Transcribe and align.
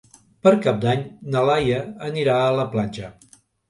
Per 0.47 0.53
Cap 0.63 0.79
d'Any 0.85 1.05
na 1.37 1.45
Laia 1.51 1.85
anirà 2.11 2.43
a 2.49 2.53
la 2.61 2.71
platja. 2.77 3.17